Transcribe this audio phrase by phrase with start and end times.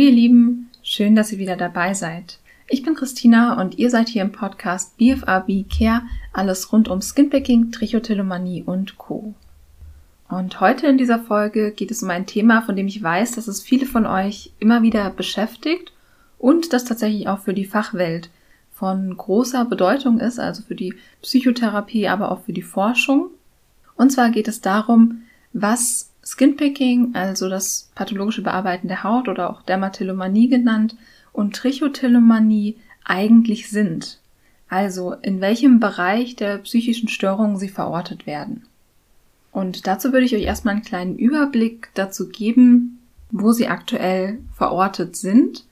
[0.00, 2.38] Ihr Lieben, schön, dass ihr wieder dabei seid.
[2.70, 6.00] Ich bin Christina und ihr seid hier im Podcast BFAB Care,
[6.32, 9.34] alles rund um Skinpicking, Trichotillomanie und Co.
[10.30, 13.46] Und heute in dieser Folge geht es um ein Thema, von dem ich weiß, dass
[13.46, 15.92] es viele von euch immer wieder beschäftigt
[16.38, 18.30] und das tatsächlich auch für die Fachwelt
[18.72, 23.26] von großer Bedeutung ist, also für die Psychotherapie, aber auch für die Forschung.
[23.96, 29.62] Und zwar geht es darum, was Skinpicking, also das pathologische Bearbeiten der Haut oder auch
[29.62, 30.96] Dermatillomanie genannt,
[31.32, 34.18] und Trichotillomanie eigentlich sind.
[34.68, 38.66] Also in welchem Bereich der psychischen Störungen sie verortet werden.
[39.52, 45.16] Und dazu würde ich euch erstmal einen kleinen Überblick dazu geben, wo sie aktuell verortet
[45.16, 45.64] sind.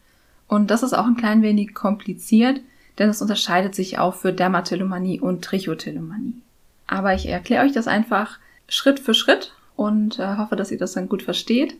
[0.48, 2.60] Und das ist auch ein klein wenig kompliziert,
[2.98, 6.42] denn es unterscheidet sich auch für Dermatillomanie und Trichotillomanie.
[6.86, 8.38] Aber ich erkläre euch das einfach
[8.68, 11.76] Schritt für Schritt und äh, hoffe, dass ihr das dann gut versteht.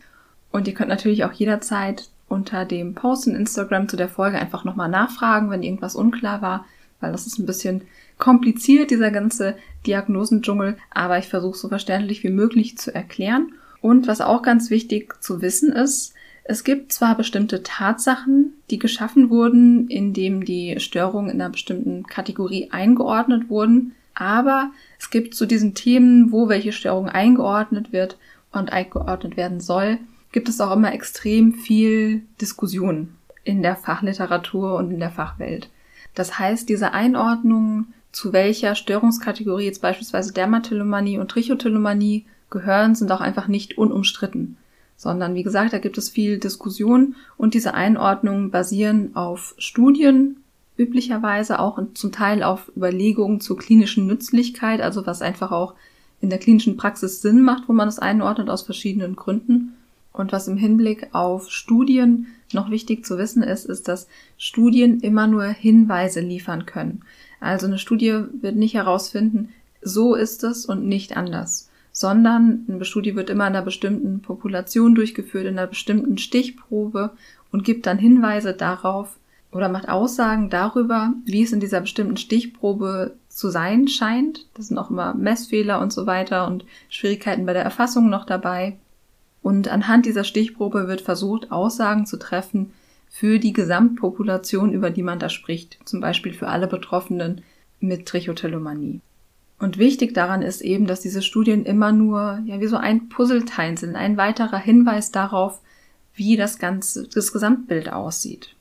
[0.51, 4.63] Und ihr könnt natürlich auch jederzeit unter dem Post in Instagram zu der Folge einfach
[4.63, 6.65] nochmal nachfragen, wenn irgendwas unklar war,
[7.01, 7.81] weil das ist ein bisschen
[8.17, 13.51] kompliziert, dieser ganze Diagnosendschungel, aber ich versuche so verständlich wie möglich zu erklären.
[13.81, 16.13] Und was auch ganz wichtig zu wissen ist,
[16.45, 22.69] es gibt zwar bestimmte Tatsachen, die geschaffen wurden, indem die Störungen in einer bestimmten Kategorie
[22.71, 28.17] eingeordnet wurden, aber es gibt zu diesen Themen, wo welche Störung eingeordnet wird
[28.51, 29.97] und eingeordnet werden soll,
[30.31, 35.69] gibt es auch immer extrem viel Diskussion in der Fachliteratur und in der Fachwelt.
[36.15, 43.21] Das heißt, diese Einordnung, zu welcher Störungskategorie jetzt beispielsweise Dermatillomanie und Trichotillomanie gehören, sind auch
[43.21, 44.57] einfach nicht unumstritten.
[44.97, 50.43] Sondern wie gesagt, da gibt es viel Diskussion und diese Einordnungen basieren auf Studien
[50.79, 55.75] üblicherweise auch zum Teil auf Überlegungen zur klinischen Nützlichkeit, also was einfach auch
[56.21, 59.73] in der klinischen Praxis Sinn macht, wo man es einordnet aus verschiedenen Gründen.
[60.13, 64.07] Und was im Hinblick auf Studien noch wichtig zu wissen ist, ist, dass
[64.37, 67.01] Studien immer nur Hinweise liefern können.
[67.39, 69.49] Also eine Studie wird nicht herausfinden,
[69.81, 74.95] so ist es und nicht anders, sondern eine Studie wird immer in einer bestimmten Population
[74.95, 77.11] durchgeführt, in einer bestimmten Stichprobe
[77.51, 79.18] und gibt dann Hinweise darauf,
[79.51, 84.45] oder macht Aussagen darüber, wie es in dieser bestimmten Stichprobe zu sein scheint.
[84.53, 88.77] Das sind auch immer Messfehler und so weiter und Schwierigkeiten bei der Erfassung noch dabei.
[89.41, 92.73] Und anhand dieser Stichprobe wird versucht, Aussagen zu treffen
[93.09, 97.41] für die Gesamtpopulation, über die man da spricht, zum Beispiel für alle Betroffenen
[97.79, 99.01] mit Trichotillomanie.
[99.57, 103.77] Und wichtig daran ist eben, dass diese Studien immer nur, ja, wie so ein Puzzleteil
[103.77, 105.59] sind, ein weiterer Hinweis darauf,
[106.13, 108.55] wie das ganze, das Gesamtbild aussieht.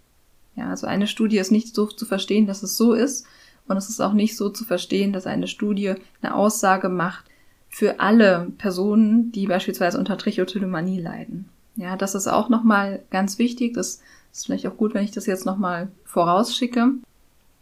[0.59, 3.27] Ja, also eine Studie ist nicht so zu verstehen, dass es so ist.
[3.69, 7.27] Und es ist auch nicht so zu verstehen, dass eine Studie eine Aussage macht
[7.69, 11.49] für alle Personen, die beispielsweise unter Trichotillomanie leiden.
[11.77, 13.75] Ja, das ist auch nochmal ganz wichtig.
[13.75, 14.01] Das
[14.33, 16.95] ist vielleicht auch gut, wenn ich das jetzt nochmal vorausschicke.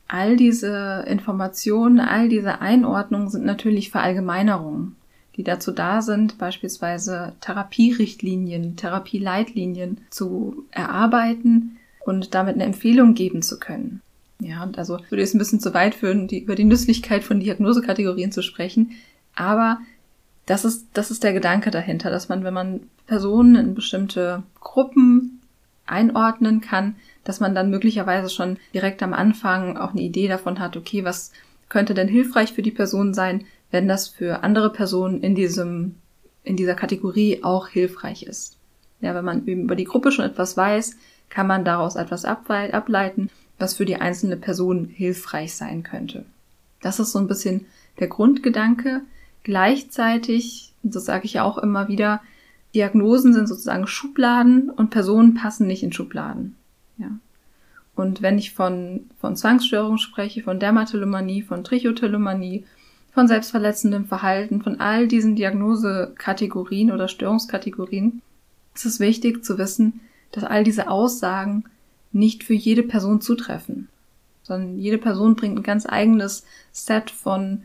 [0.09, 4.97] All diese Informationen, all diese Einordnungen sind natürlich Verallgemeinerungen,
[5.37, 13.59] die dazu da sind, beispielsweise Therapierichtlinien, Therapieleitlinien zu erarbeiten, und damit eine Empfehlung geben zu
[13.59, 14.01] können.
[14.39, 17.41] Ja, und also würde es ein bisschen zu weit führen, die, über die Nützlichkeit von
[17.41, 18.93] Diagnosekategorien zu sprechen.
[19.35, 19.79] Aber
[20.45, 25.41] das ist, das ist der Gedanke dahinter, dass man, wenn man Personen in bestimmte Gruppen
[25.87, 30.77] einordnen kann, dass man dann möglicherweise schon direkt am Anfang auch eine Idee davon hat,
[30.77, 31.33] okay, was
[31.69, 35.97] könnte denn hilfreich für die Person sein, wenn das für andere Personen in diesem,
[36.45, 38.57] in dieser Kategorie auch hilfreich ist.
[39.01, 40.97] Ja, wenn man über die Gruppe schon etwas weiß,
[41.29, 46.25] kann man daraus etwas ableiten, was für die einzelne Person hilfreich sein könnte.
[46.81, 47.67] Das ist so ein bisschen
[47.99, 49.03] der Grundgedanke.
[49.43, 52.21] Gleichzeitig, das sage ich ja auch immer wieder,
[52.75, 56.57] Diagnosen sind sozusagen Schubladen und Personen passen nicht in Schubladen.
[56.99, 57.11] Ja.
[57.95, 62.65] Und wenn ich von, von Zwangsstörungen spreche, von Dermatillomanie, von Trichotillomanie,
[63.13, 68.21] von selbstverletzendem Verhalten, von all diesen Diagnosekategorien oder Störungskategorien,
[68.75, 70.01] ist es wichtig zu wissen,
[70.33, 71.65] dass all diese Aussagen
[72.13, 73.89] nicht für jede Person zutreffen,
[74.43, 77.63] sondern jede Person bringt ein ganz eigenes Set von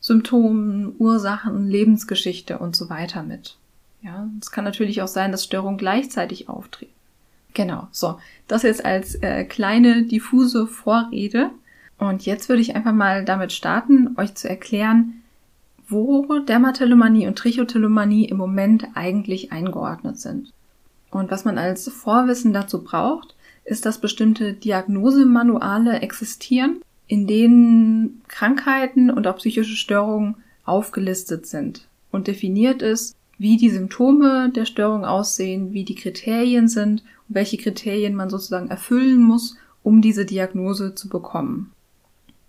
[0.00, 3.56] Symptomen, Ursachen, Lebensgeschichte und so weiter mit.
[4.02, 6.92] Ja, es kann natürlich auch sein, dass Störungen gleichzeitig auftreten.
[7.52, 8.18] Genau, so,
[8.48, 11.50] das jetzt als äh, kleine diffuse Vorrede.
[11.98, 15.22] Und jetzt würde ich einfach mal damit starten, euch zu erklären,
[15.88, 20.52] wo Dermatillomanie und Trichotillomanie im Moment eigentlich eingeordnet sind.
[21.10, 23.34] Und was man als Vorwissen dazu braucht,
[23.64, 32.28] ist, dass bestimmte Diagnosemanuale existieren, in denen Krankheiten und auch psychische Störungen aufgelistet sind und
[32.28, 38.14] definiert ist, wie die Symptome der Störung aussehen, wie die Kriterien sind und welche Kriterien
[38.14, 41.72] man sozusagen erfüllen muss, um diese Diagnose zu bekommen.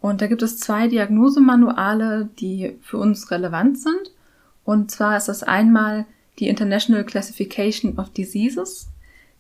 [0.02, 4.12] Und da gibt es zwei Diagnosemanuale, die für uns relevant sind.
[4.66, 6.06] Und zwar ist das einmal
[6.42, 8.90] die International Classification of Diseases.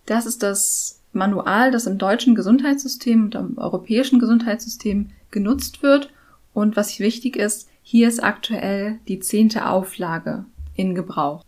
[0.06, 6.13] Das ist das Manual, das im deutschen Gesundheitssystem und im europäischen Gesundheitssystem genutzt wird.
[6.53, 10.45] Und was wichtig ist, hier ist aktuell die zehnte Auflage
[10.75, 11.44] in Gebrauch.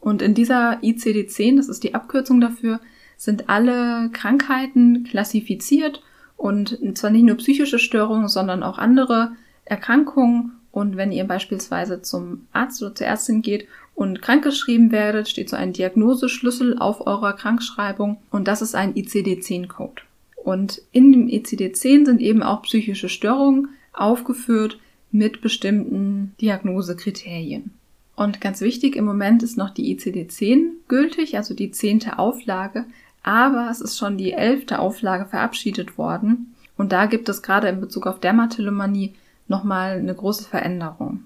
[0.00, 2.80] Und in dieser ICD-10, das ist die Abkürzung dafür,
[3.16, 6.02] sind alle Krankheiten klassifiziert
[6.36, 9.32] und zwar nicht nur psychische Störungen, sondern auch andere
[9.64, 10.52] Erkrankungen.
[10.70, 15.56] Und wenn ihr beispielsweise zum Arzt oder zur Ärztin geht und krankgeschrieben werdet, steht so
[15.56, 20.02] ein Diagnoseschlüssel auf eurer Krankschreibung und das ist ein ICD-10-Code.
[20.36, 24.78] Und in dem ICD-10 sind eben auch psychische Störungen aufgeführt
[25.10, 27.72] mit bestimmten Diagnosekriterien.
[28.14, 32.84] Und ganz wichtig, im Moment ist noch die ICD-10 gültig, also die zehnte Auflage,
[33.22, 36.54] aber es ist schon die elfte Auflage verabschiedet worden.
[36.76, 39.14] Und da gibt es gerade in Bezug auf Dermatillomanie
[39.48, 41.24] nochmal eine große Veränderung.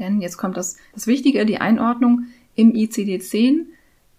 [0.00, 2.26] Denn jetzt kommt das, das Wichtige, die Einordnung.
[2.56, 3.66] Im ICD-10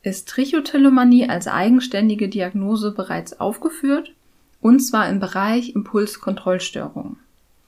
[0.04, 4.14] ist Trichotillomanie als eigenständige Diagnose bereits aufgeführt,
[4.62, 7.18] und zwar im Bereich Impulskontrollstörungen.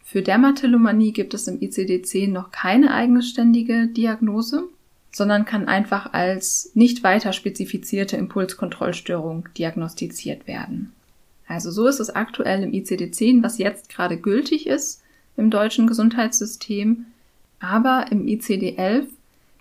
[0.04, 4.66] Für Dermatillomanie gibt es im ICD-10 noch keine eigenständige Diagnose,
[5.12, 10.92] sondern kann einfach als nicht weiter spezifizierte Impulskontrollstörung diagnostiziert werden.
[11.48, 15.02] Also so ist es aktuell im ICD-10, was jetzt gerade gültig ist
[15.36, 17.06] im deutschen Gesundheitssystem,
[17.64, 19.06] aber im ICD-11,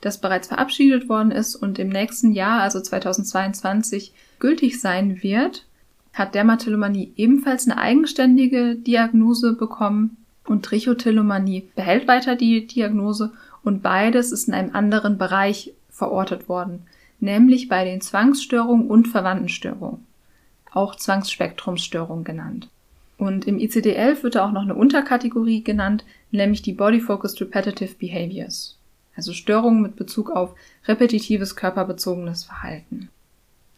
[0.00, 5.64] das bereits verabschiedet worden ist und im nächsten Jahr, also 2022, gültig sein wird,
[6.12, 13.32] hat Dermatillomanie ebenfalls eine eigenständige Diagnose bekommen und Trichotillomanie behält weiter die Diagnose
[13.62, 16.87] und beides ist in einem anderen Bereich verortet worden,
[17.20, 20.04] nämlich bei den Zwangsstörungen und Verwandtenstörungen,
[20.72, 22.69] auch Zwangsspektrumsstörung genannt.
[23.23, 28.77] Und im ICD-11 wird da auch noch eine Unterkategorie genannt, nämlich die Body-Focused Repetitive Behaviors,
[29.15, 30.57] also Störungen mit Bezug auf
[30.89, 33.11] repetitives körperbezogenes Verhalten.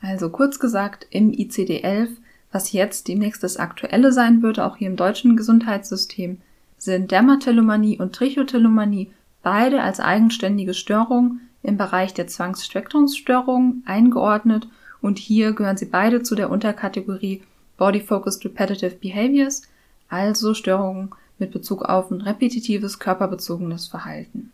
[0.00, 2.08] Also kurz gesagt, im ICD-11,
[2.52, 6.38] was jetzt demnächst das Aktuelle sein wird, auch hier im deutschen Gesundheitssystem,
[6.78, 9.10] sind Dermatillomanie und Trichotillomanie
[9.42, 14.68] beide als eigenständige Störung im Bereich der Zwangsspektrumsstörungen eingeordnet
[15.02, 17.42] und hier gehören sie beide zu der Unterkategorie
[17.76, 19.62] Body Focused Repetitive Behaviors,
[20.08, 24.52] also Störungen mit Bezug auf ein repetitives körperbezogenes Verhalten.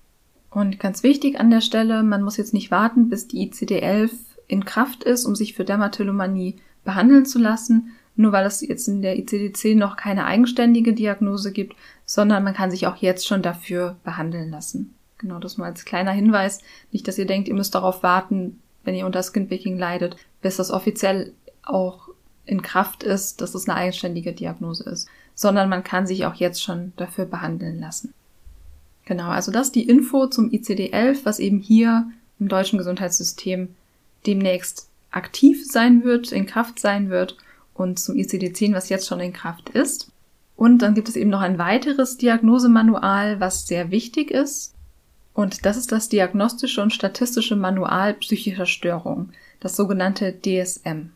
[0.51, 4.11] Und ganz wichtig an der Stelle, man muss jetzt nicht warten, bis die ICD-11
[4.49, 9.03] in Kraft ist, um sich für Dermatillomanie behandeln zu lassen, nur weil es jetzt in
[9.03, 13.97] der ICD-10 noch keine eigenständige Diagnose gibt, sondern man kann sich auch jetzt schon dafür
[14.03, 14.95] behandeln lassen.
[15.19, 16.61] Genau, das mal als kleiner Hinweis.
[16.91, 20.71] Nicht, dass ihr denkt, ihr müsst darauf warten, wenn ihr unter Skinpicking leidet, bis das
[20.71, 21.33] offiziell
[21.63, 22.09] auch
[22.51, 26.63] in Kraft ist, dass es eine eigenständige Diagnose ist, sondern man kann sich auch jetzt
[26.63, 28.13] schon dafür behandeln lassen.
[29.05, 33.75] Genau, also das ist die Info zum ICD-11, was eben hier im deutschen Gesundheitssystem
[34.27, 37.37] demnächst aktiv sein wird, in Kraft sein wird
[37.75, 40.11] und zum ICD-10, was jetzt schon in Kraft ist.
[40.57, 44.75] Und dann gibt es eben noch ein weiteres Diagnosemanual, was sehr wichtig ist.
[45.35, 51.11] Und das ist das Diagnostische und Statistische Manual psychischer Störungen, das sogenannte DSM.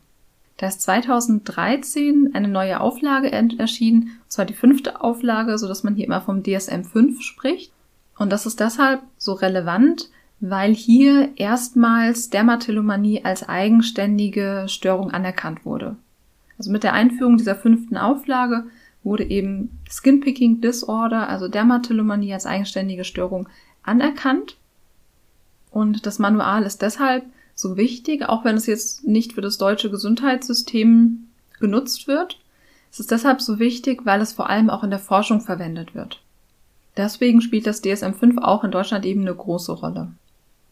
[0.57, 5.95] Da ist 2013 eine neue Auflage erschienen, und zwar die fünfte Auflage, so dass man
[5.95, 7.73] hier immer vom DSM 5 spricht.
[8.17, 10.09] Und das ist deshalb so relevant,
[10.39, 15.97] weil hier erstmals Dermatillomanie als eigenständige Störung anerkannt wurde.
[16.57, 18.65] Also mit der Einführung dieser fünften Auflage
[19.03, 23.49] wurde eben Skin Picking Disorder, also Dermatillomanie als eigenständige Störung
[23.83, 24.57] anerkannt.
[25.71, 29.89] Und das Manual ist deshalb so wichtig, auch wenn es jetzt nicht für das deutsche
[29.89, 31.27] Gesundheitssystem
[31.59, 32.39] genutzt wird.
[32.91, 36.21] Es ist deshalb so wichtig, weil es vor allem auch in der Forschung verwendet wird.
[36.97, 40.11] Deswegen spielt das DSM-5 auch in Deutschland eben eine große Rolle.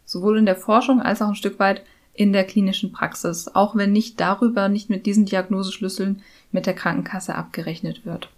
[0.06, 3.92] Sowohl in der Forschung als auch ein Stück weit in der klinischen Praxis, auch wenn
[3.92, 6.22] nicht darüber, nicht mit diesen Diagnoseschlüsseln
[6.52, 8.30] mit der Krankenkasse abgerechnet wird.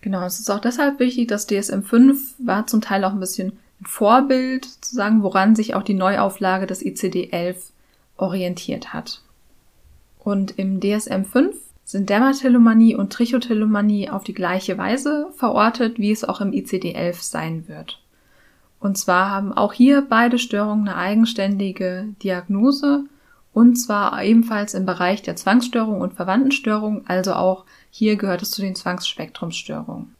[0.00, 3.52] Genau, es ist auch deshalb wichtig, dass DSM-5 war zum Teil auch ein bisschen
[3.84, 7.70] Vorbild, zu sagen, woran sich auch die Neuauflage des ICD-11
[8.16, 9.22] orientiert hat.
[10.18, 16.40] Und im DSM-5 sind Dermatillomanie und Trichotillomanie auf die gleiche Weise verortet, wie es auch
[16.40, 18.00] im ICD-11 sein wird.
[18.78, 23.04] Und zwar haben auch hier beide Störungen eine eigenständige Diagnose
[23.52, 28.62] und zwar ebenfalls im Bereich der Zwangsstörung und Verwandtenstörung, also auch hier gehört es zu
[28.62, 30.14] den Zwangsspektrumsstörungen.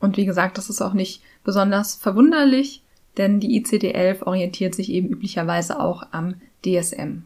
[0.00, 2.82] Und wie gesagt, das ist auch nicht besonders verwunderlich,
[3.16, 7.22] denn die ICD-11 orientiert sich eben üblicherweise auch am DSM.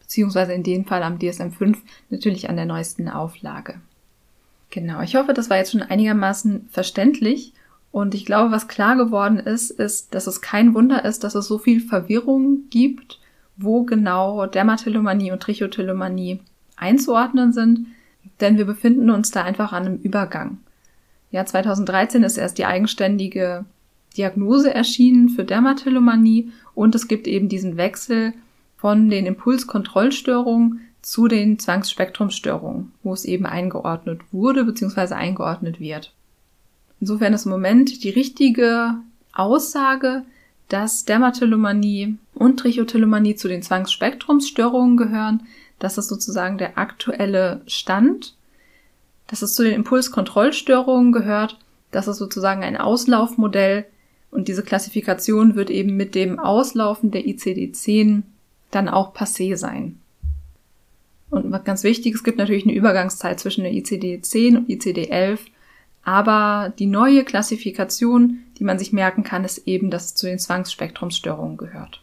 [0.00, 1.76] Beziehungsweise in dem Fall am DSM-5
[2.08, 3.80] natürlich an der neuesten Auflage.
[4.70, 7.52] Genau, ich hoffe, das war jetzt schon einigermaßen verständlich.
[7.92, 11.46] Und ich glaube, was klar geworden ist, ist, dass es kein Wunder ist, dass es
[11.46, 13.18] so viel Verwirrung gibt,
[13.56, 16.40] wo genau Dermatillomanie und Trichotillomanie
[16.76, 17.88] einzuordnen sind,
[18.40, 20.58] denn wir befinden uns da einfach an einem Übergang.
[21.30, 23.64] Ja, 2013 ist erst die eigenständige
[24.16, 28.32] Diagnose erschienen für Dermatillomanie und es gibt eben diesen Wechsel
[28.76, 35.14] von den Impulskontrollstörungen zu den Zwangsspektrumstörungen, wo es eben eingeordnet wurde bzw.
[35.14, 36.12] eingeordnet wird.
[37.00, 38.96] Insofern ist im Moment die richtige
[39.32, 40.24] Aussage,
[40.68, 45.42] dass Dermatillomanie und Trichotillomanie zu den Zwangsspektrumsstörungen gehören.
[45.78, 48.34] Das ist sozusagen der aktuelle Stand.
[49.26, 51.58] Dass es zu den Impulskontrollstörungen gehört.
[51.90, 53.86] Das ist sozusagen ein Auslaufmodell.
[54.30, 58.22] Und diese Klassifikation wird eben mit dem Auslaufen der ICD-10
[58.70, 59.98] dann auch passé sein.
[61.30, 65.38] Und was ganz wichtig, es gibt natürlich eine Übergangszeit zwischen der ICD-10 und ICD-11,
[66.02, 70.38] aber die neue Klassifikation, die man sich merken kann, ist eben, dass es zu den
[70.38, 72.02] Zwangsspektrumsstörungen gehört.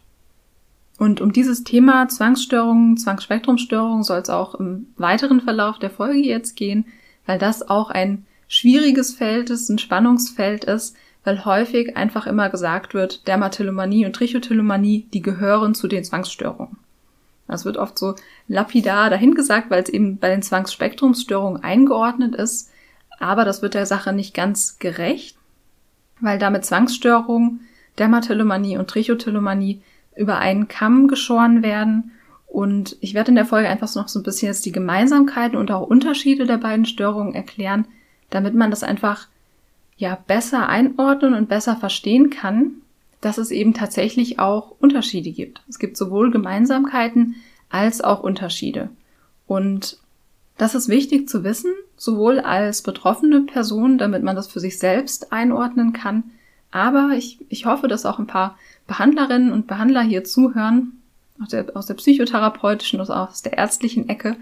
[0.98, 6.56] Und um dieses Thema Zwangsstörungen, Zwangsspektrumstörungen soll es auch im weiteren Verlauf der Folge jetzt
[6.56, 6.86] gehen,
[7.26, 10.96] weil das auch ein schwieriges Feld ist, ein Spannungsfeld ist,
[11.28, 16.78] weil häufig einfach immer gesagt wird, Dermatillomanie und Trichotillomanie, die gehören zu den Zwangsstörungen.
[17.46, 18.14] Das wird oft so
[18.46, 22.70] lapidar dahingesagt, weil es eben bei den Zwangsspektrumsstörungen eingeordnet ist.
[23.18, 25.36] Aber das wird der Sache nicht ganz gerecht,
[26.18, 27.60] weil damit Zwangsstörungen,
[27.98, 29.82] Dermatillomanie und Trichotillomanie
[30.16, 32.12] über einen Kamm geschoren werden.
[32.46, 35.70] Und ich werde in der Folge einfach noch so ein bisschen jetzt die Gemeinsamkeiten und
[35.70, 37.86] auch Unterschiede der beiden Störungen erklären,
[38.30, 39.28] damit man das einfach
[39.98, 42.70] ja besser einordnen und besser verstehen kann,
[43.20, 45.60] dass es eben tatsächlich auch Unterschiede gibt.
[45.68, 47.34] Es gibt sowohl Gemeinsamkeiten
[47.68, 48.90] als auch Unterschiede.
[49.46, 49.98] Und
[50.56, 55.32] das ist wichtig zu wissen, sowohl als betroffene Person, damit man das für sich selbst
[55.32, 56.24] einordnen kann,
[56.70, 61.00] aber ich, ich hoffe, dass auch ein paar Behandlerinnen und Behandler hier zuhören,
[61.40, 64.36] aus der, aus der psychotherapeutischen und aus der ärztlichen Ecke,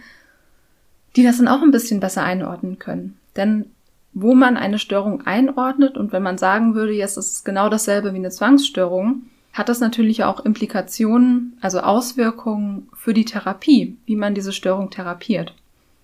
[1.15, 3.19] die das dann auch ein bisschen besser einordnen können.
[3.37, 3.71] Denn
[4.19, 8.15] wo man eine Störung einordnet und wenn man sagen würde, jetzt ist es genau dasselbe
[8.15, 14.35] wie eine Zwangsstörung, hat das natürlich auch Implikationen, also Auswirkungen für die Therapie, wie man
[14.35, 15.53] diese Störung therapiert.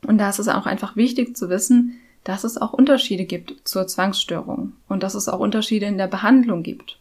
[0.06, 3.86] Und da ist es auch einfach wichtig zu wissen, dass es auch Unterschiede gibt zur
[3.86, 6.98] Zwangsstörung und dass es auch Unterschiede in der Behandlung gibt.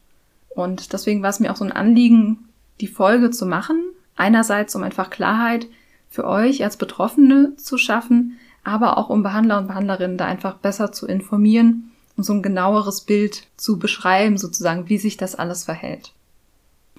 [0.48, 2.48] Und deswegen war es mir auch so ein Anliegen,
[2.80, 3.84] die Folge zu machen.
[4.16, 5.68] Einerseits, um einfach Klarheit
[6.10, 10.92] für euch als Betroffene zu schaffen, aber auch um Behandler und Behandlerinnen da einfach besser
[10.92, 16.14] zu informieren und so ein genaueres Bild zu beschreiben, sozusagen, wie sich das alles verhält.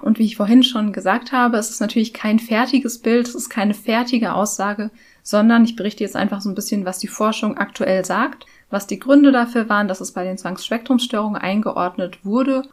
[0.00, 3.50] Und wie ich vorhin schon gesagt habe, es ist natürlich kein fertiges Bild, es ist
[3.50, 4.90] keine fertige Aussage,
[5.22, 8.98] sondern ich berichte jetzt einfach so ein bisschen, was die Forschung aktuell sagt, was die
[8.98, 12.64] Gründe dafür waren, dass es bei den Zwangsspektrumstörungen eingeordnet wurde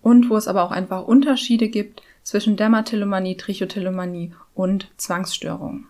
[0.00, 5.88] und wo es aber auch einfach Unterschiede gibt zwischen Dermatillomanie, Trichotillomanie und Zwangsstörungen.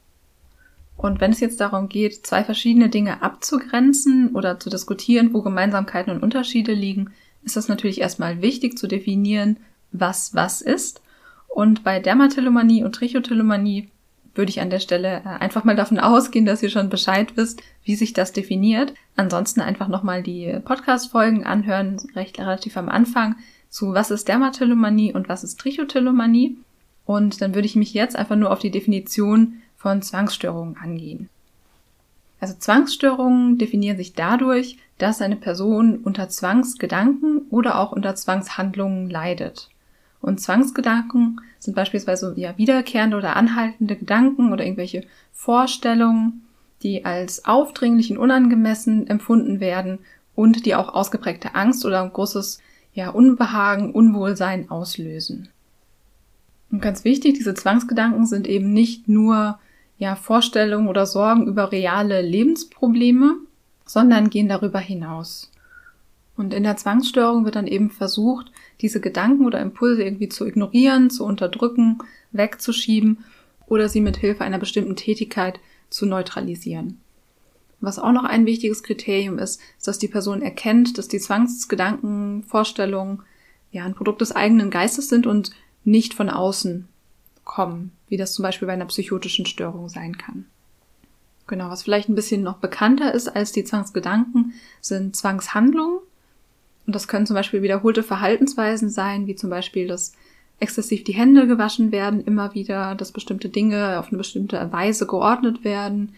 [0.97, 6.13] Und wenn es jetzt darum geht, zwei verschiedene Dinge abzugrenzen oder zu diskutieren, wo Gemeinsamkeiten
[6.13, 7.11] und Unterschiede liegen,
[7.45, 9.59] ist es natürlich erstmal wichtig zu definieren,
[9.93, 11.03] was was ist.
[11.49, 13.89] Und bei Dermatillomanie und Trichotillomanie
[14.35, 17.63] würde ich an der Stelle äh, einfach mal davon ausgehen, dass ihr schon Bescheid wisst,
[17.85, 18.95] wie sich das definiert.
[19.17, 23.37] Ansonsten einfach nochmal die Podcast-Folgen anhören, recht relativ am Anfang,
[23.69, 26.59] zu was ist Dermatillomanie und was ist Trichotillomanie.
[27.05, 31.29] Und dann würde ich mich jetzt einfach nur auf die Definition von Zwangsstörungen angehen.
[32.41, 39.71] Also Zwangsstörungen definieren sich dadurch, dass eine Person unter Zwangsgedanken oder auch unter Zwangshandlungen leidet.
[40.21, 46.45] Und Zwangsgedanken sind beispielsweise ja wiederkehrende oder anhaltende Gedanken oder irgendwelche Vorstellungen,
[46.83, 50.01] die als aufdringlich und unangemessen empfunden werden
[50.35, 52.61] und die auch ausgeprägte Angst oder ein großes
[52.93, 55.49] ja, Unbehagen, Unwohlsein auslösen.
[56.73, 59.61] Und ganz wichtig, diese Zwangsgedanken sind eben nicht nur
[59.99, 63.37] ja, Vorstellungen oder Sorgen über reale Lebensprobleme,
[63.85, 65.51] sondern gehen darüber hinaus.
[66.37, 71.09] Und in der Zwangsstörung wird dann eben versucht, diese Gedanken oder Impulse irgendwie zu ignorieren,
[71.09, 71.99] zu unterdrücken,
[72.33, 73.25] wegzuschieben
[73.67, 77.01] oder sie mit Hilfe einer bestimmten Tätigkeit zu neutralisieren.
[77.81, 82.43] Was auch noch ein wichtiges Kriterium ist, ist, dass die Person erkennt, dass die Zwangsgedanken,
[82.43, 83.23] Vorstellungen
[83.71, 85.51] ja ein Produkt des eigenen Geistes sind und
[85.85, 86.89] nicht von außen
[87.45, 90.47] kommen, wie das zum Beispiel bei einer psychotischen Störung sein kann.
[91.47, 95.99] Genau, was vielleicht ein bisschen noch bekannter ist als die Zwangsgedanken, sind Zwangshandlungen.
[96.87, 100.13] Und das können zum Beispiel wiederholte Verhaltensweisen sein, wie zum Beispiel, dass
[100.59, 105.65] exzessiv die Hände gewaschen werden, immer wieder, dass bestimmte Dinge auf eine bestimmte Weise geordnet
[105.65, 106.15] werden,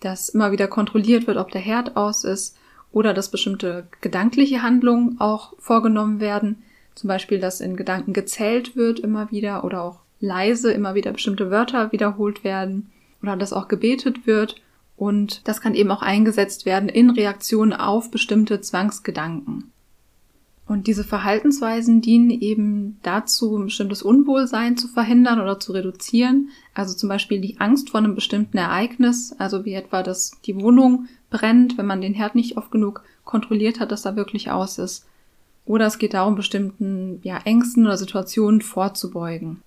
[0.00, 2.56] dass immer wieder kontrolliert wird, ob der Herd aus ist
[2.92, 6.62] oder dass bestimmte gedankliche Handlungen auch vorgenommen werden.
[6.94, 11.50] Zum Beispiel, dass in Gedanken gezählt wird immer wieder oder auch leise immer wieder bestimmte
[11.50, 12.90] Wörter wiederholt werden
[13.22, 14.56] oder dass auch gebetet wird
[14.96, 19.70] und das kann eben auch eingesetzt werden in Reaktion auf bestimmte Zwangsgedanken.
[20.66, 26.50] Und diese Verhaltensweisen dienen eben dazu, ein bestimmtes Unwohlsein zu verhindern oder zu reduzieren.
[26.74, 31.06] Also zum Beispiel die Angst vor einem bestimmten Ereignis, also wie etwa, dass die Wohnung
[31.30, 35.06] brennt, wenn man den Herd nicht oft genug kontrolliert hat, dass da wirklich aus ist.
[35.64, 39.62] Oder es geht darum, bestimmten ja, Ängsten oder Situationen vorzubeugen.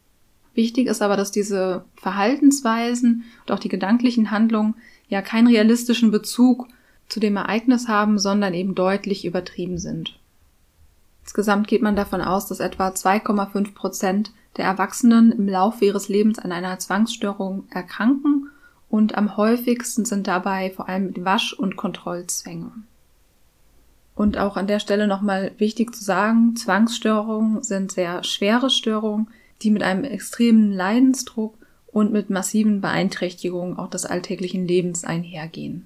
[0.53, 4.75] Wichtig ist aber, dass diese Verhaltensweisen und auch die gedanklichen Handlungen
[5.07, 6.67] ja keinen realistischen Bezug
[7.07, 10.19] zu dem Ereignis haben, sondern eben deutlich übertrieben sind.
[11.23, 16.39] Insgesamt geht man davon aus, dass etwa 2,5 Prozent der Erwachsenen im Laufe ihres Lebens
[16.39, 18.49] an einer Zwangsstörung erkranken
[18.89, 22.71] und am häufigsten sind dabei vor allem Wasch- und Kontrollzwänge.
[24.15, 29.29] Und auch an der Stelle nochmal wichtig zu sagen, Zwangsstörungen sind sehr schwere Störungen,
[29.61, 35.85] die mit einem extremen Leidensdruck und mit massiven Beeinträchtigungen auch des alltäglichen Lebens einhergehen.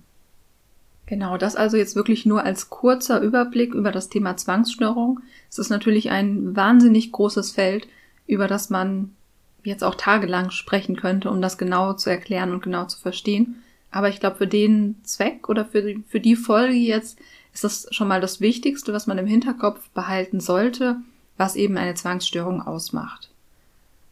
[1.08, 5.20] Genau, das also jetzt wirklich nur als kurzer Überblick über das Thema Zwangsstörung.
[5.50, 7.88] Es ist natürlich ein wahnsinnig großes Feld,
[8.25, 9.12] über das man
[9.63, 13.62] jetzt auch tagelang sprechen könnte, um das genau zu erklären und genau zu verstehen.
[13.91, 17.20] Aber ich glaube, für den Zweck oder für die, für die Folge jetzt
[17.53, 20.98] ist das schon mal das Wichtigste, was man im Hinterkopf behalten sollte,
[21.38, 23.29] was eben eine Zwangsstörung ausmacht.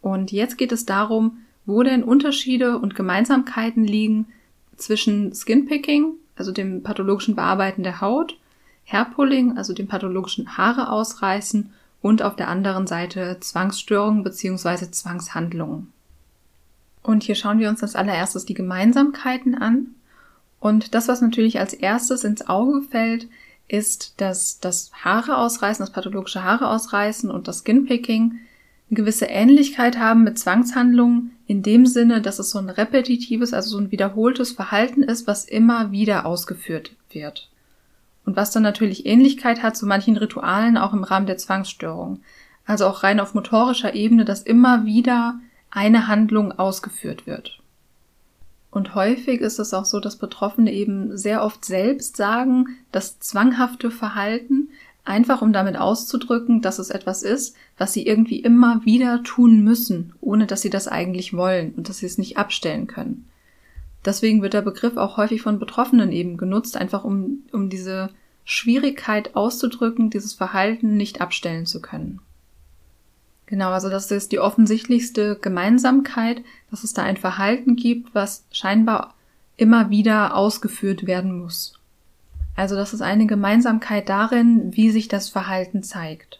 [0.03, 4.27] Und jetzt geht es darum, wo denn Unterschiede und Gemeinsamkeiten liegen
[4.75, 8.37] zwischen Skinpicking, also dem pathologischen Bearbeiten der Haut,
[8.85, 14.91] Hairpulling, also dem pathologischen Haare ausreißen und auf der anderen Seite Zwangsstörungen bzw.
[14.91, 15.93] Zwangshandlungen.
[17.01, 19.95] Und hier schauen wir uns als allererstes die Gemeinsamkeiten an.
[20.59, 23.29] Und das, was natürlich als erstes ins Auge fällt,
[23.69, 28.39] ist, dass das Haare ausreißen, das pathologische Haare ausreißen und das Skinpicking
[28.93, 33.71] eine gewisse Ähnlichkeit haben mit Zwangshandlungen in dem Sinne, dass es so ein repetitives, also
[33.71, 37.49] so ein wiederholtes Verhalten ist, was immer wieder ausgeführt wird.
[38.23, 42.21] Und was dann natürlich Ähnlichkeit hat zu manchen Ritualen auch im Rahmen der Zwangsstörung.
[42.65, 45.39] Also auch rein auf motorischer Ebene, dass immer wieder
[45.71, 47.59] eine Handlung ausgeführt wird.
[48.69, 53.89] Und häufig ist es auch so, dass Betroffene eben sehr oft selbst sagen, das zwanghafte
[53.89, 54.69] Verhalten
[55.05, 60.13] einfach um damit auszudrücken, dass es etwas ist, was sie irgendwie immer wieder tun müssen,
[60.21, 63.27] ohne dass sie das eigentlich wollen und dass sie es nicht abstellen können.
[64.05, 68.09] Deswegen wird der Begriff auch häufig von Betroffenen eben genutzt, einfach um, um diese
[68.45, 72.19] Schwierigkeit auszudrücken, dieses Verhalten nicht abstellen zu können.
[73.45, 79.13] Genau, also das ist die offensichtlichste Gemeinsamkeit, dass es da ein Verhalten gibt, was scheinbar
[79.57, 81.79] immer wieder ausgeführt werden muss.
[82.55, 86.39] Also das ist eine Gemeinsamkeit darin, wie sich das Verhalten zeigt.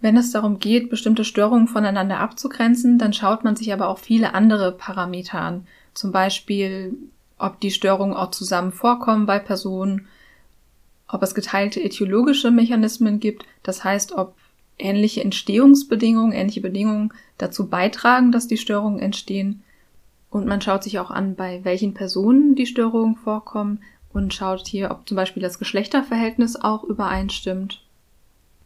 [0.00, 4.34] Wenn es darum geht, bestimmte Störungen voneinander abzugrenzen, dann schaut man sich aber auch viele
[4.34, 5.66] andere Parameter an.
[5.94, 6.94] Zum Beispiel,
[7.38, 10.08] ob die Störungen auch zusammen vorkommen bei Personen,
[11.08, 14.34] ob es geteilte etiologische Mechanismen gibt, das heißt, ob
[14.78, 19.62] ähnliche Entstehungsbedingungen, ähnliche Bedingungen dazu beitragen, dass die Störungen entstehen.
[20.30, 23.80] Und man schaut sich auch an, bei welchen Personen die Störungen vorkommen,
[24.12, 27.82] und schaut hier, ob zum Beispiel das Geschlechterverhältnis auch übereinstimmt.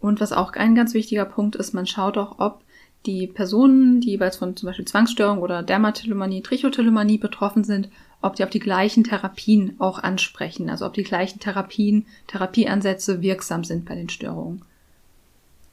[0.00, 2.62] Und was auch ein ganz wichtiger Punkt ist, man schaut auch, ob
[3.06, 7.88] die Personen, die jeweils von zum Beispiel Zwangsstörung oder Dermatillomanie, Trichotillomanie betroffen sind,
[8.20, 13.62] ob die auf die gleichen Therapien auch ansprechen, also ob die gleichen Therapien, Therapieansätze wirksam
[13.64, 14.62] sind bei den Störungen.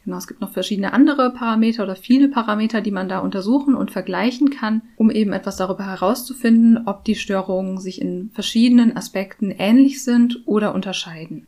[0.05, 3.91] Genau, es gibt noch verschiedene andere Parameter oder viele Parameter, die man da untersuchen und
[3.91, 10.03] vergleichen kann, um eben etwas darüber herauszufinden, ob die Störungen sich in verschiedenen Aspekten ähnlich
[10.03, 11.47] sind oder unterscheiden.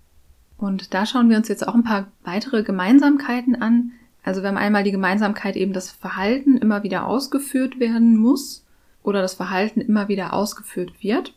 [0.57, 3.91] Und da schauen wir uns jetzt auch ein paar weitere Gemeinsamkeiten an.
[4.23, 8.65] Also wir haben einmal die Gemeinsamkeit eben, dass Verhalten immer wieder ausgeführt werden muss
[9.03, 11.33] oder das Verhalten immer wieder ausgeführt wird.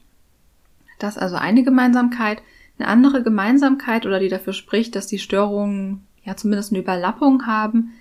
[1.00, 2.42] Das ist also eine Gemeinsamkeit.
[2.78, 7.94] Eine andere Gemeinsamkeit oder die dafür spricht, dass die Störungen ja zumindest eine Überlappung haben,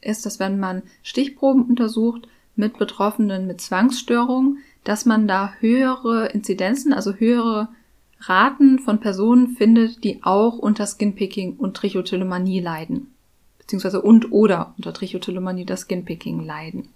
[0.00, 6.92] ist, dass wenn man Stichproben untersucht mit Betroffenen mit Zwangsstörungen, dass man da höhere Inzidenzen,
[6.92, 7.68] also höhere
[8.20, 13.08] Raten von Personen findet, die auch unter Skinpicking und Trichotillomanie leiden.
[13.58, 16.88] Beziehungsweise und oder unter Trichotillomanie oder Skinpicking leiden.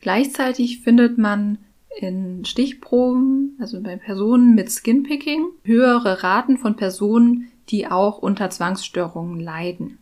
[0.00, 1.58] Gleichzeitig findet man
[2.00, 9.40] in Stichproben, also bei Personen mit Skinpicking, höhere Raten von Personen, die auch unter Zwangsstörungen
[9.40, 9.98] leiden.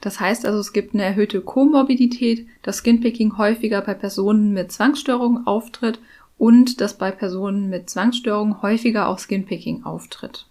[0.00, 5.46] Das heißt also, es gibt eine erhöhte Komorbidität, dass Skinpicking häufiger bei Personen mit Zwangsstörungen
[5.46, 5.98] auftritt
[6.36, 10.46] und dass bei Personen mit Zwangsstörungen häufiger auch Skinpicking auftritt.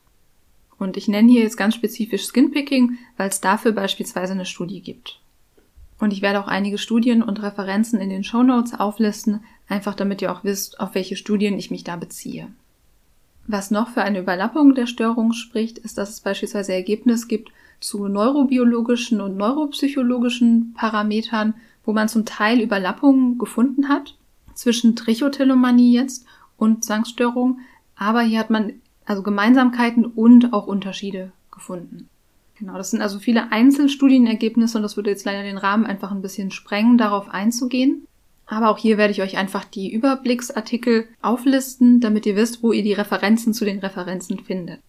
[0.77, 5.21] Und ich nenne hier jetzt ganz spezifisch Skinpicking, weil es dafür beispielsweise eine Studie gibt.
[5.99, 10.21] Und ich werde auch einige Studien und Referenzen in den Show Notes auflisten, einfach damit
[10.21, 12.49] ihr auch wisst, auf welche Studien ich mich da beziehe.
[13.47, 18.07] Was noch für eine Überlappung der Störung spricht, ist, dass es beispielsweise Ergebnis gibt zu
[18.07, 21.53] neurobiologischen und neuropsychologischen Parametern,
[21.85, 24.15] wo man zum Teil Überlappungen gefunden hat
[24.53, 26.25] zwischen Trichotillomanie jetzt
[26.57, 27.59] und Zwangsstörung,
[27.95, 28.73] aber hier hat man
[29.05, 32.09] also Gemeinsamkeiten und auch Unterschiede gefunden.
[32.59, 36.23] Genau, das sind also viele Einzelstudienergebnisse und das würde jetzt leider den Rahmen einfach ein
[36.23, 38.06] bisschen sprengen, darauf einzugehen.
[38.47, 42.83] Aber auch hier werde ich euch einfach die Überblicksartikel auflisten, damit ihr wisst, wo ihr
[42.83, 44.79] die Referenzen zu den Referenzen findet.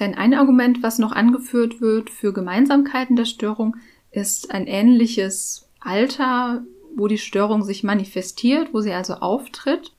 [0.00, 3.76] Denn ein Argument, was noch angeführt wird für Gemeinsamkeiten der Störung,
[4.10, 6.64] ist ein ähnliches Alter,
[6.96, 9.92] wo die Störung sich manifestiert, wo sie also auftritt.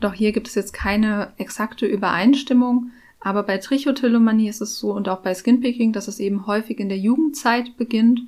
[0.00, 5.08] Doch hier gibt es jetzt keine exakte Übereinstimmung, aber bei Trichotillomanie ist es so und
[5.08, 8.20] auch bei Skinpicking, dass es eben häufig in der Jugendzeit beginnt.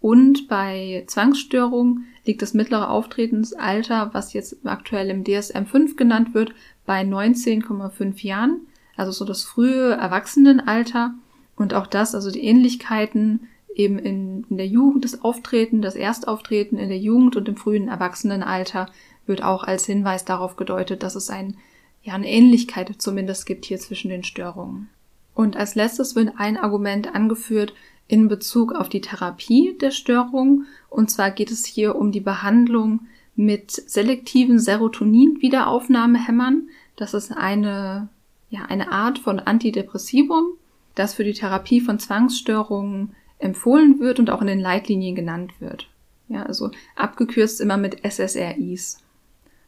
[0.00, 6.52] Und bei Zwangsstörungen liegt das mittlere Auftretensalter, was jetzt aktuell im DSM-5 genannt wird,
[6.86, 8.60] bei 19,5 Jahren.
[8.96, 11.14] Also so das frühe Erwachsenenalter.
[11.56, 16.78] Und auch das, also die Ähnlichkeiten eben in, in der Jugend, das Auftreten, das Erstauftreten
[16.78, 18.88] in der Jugend und im frühen Erwachsenenalter
[19.26, 21.56] wird auch als Hinweis darauf gedeutet, dass es ein
[22.02, 24.88] ja, eine Ähnlichkeit zumindest gibt hier zwischen den Störungen.
[25.34, 27.74] Und als letztes wird ein Argument angeführt
[28.08, 30.64] in Bezug auf die Therapie der Störung.
[30.88, 33.00] Und zwar geht es hier um die Behandlung
[33.36, 36.70] mit selektiven Serotonin-Wiederaufnahmehämmern.
[36.96, 38.08] Das ist eine,
[38.50, 40.54] ja, eine Art von Antidepressivum,
[40.94, 45.86] das für die Therapie von Zwangsstörungen empfohlen wird und auch in den Leitlinien genannt wird.
[46.28, 49.00] Ja, also abgekürzt immer mit SSRIs.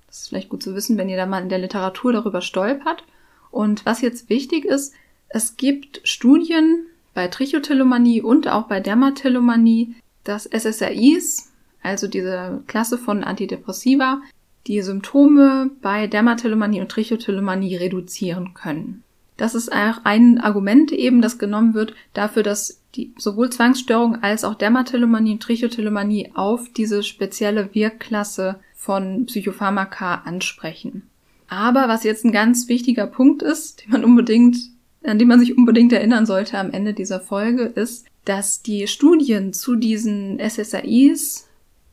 [0.07, 3.05] Das ist vielleicht gut zu wissen, wenn ihr da mal in der Literatur darüber stolpert.
[3.53, 4.93] Und was jetzt wichtig ist,
[5.29, 9.95] es gibt Studien bei Trichotillomanie und auch bei Dermatillomanie,
[10.25, 11.51] dass SSRIs,
[11.83, 14.21] also diese Klasse von Antidepressiva,
[14.67, 19.03] die Symptome bei Dermatillomanie und Trichotillomanie reduzieren können.
[19.37, 24.45] Das ist auch ein Argument eben, das genommen wird dafür, dass die sowohl Zwangsstörung als
[24.45, 31.05] auch Dermatillomanie und Trichotillomanie auf diese spezielle Wirkklasse von Psychopharmaka ansprechen.
[31.49, 34.59] Aber was jetzt ein ganz wichtiger Punkt ist, den man unbedingt,
[35.05, 39.53] an den man sich unbedingt erinnern sollte am Ende dieser Folge, ist, dass die Studien
[39.53, 41.49] zu diesen SSRIs